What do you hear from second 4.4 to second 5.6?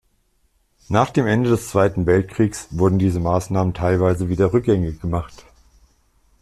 rückgängig gemacht.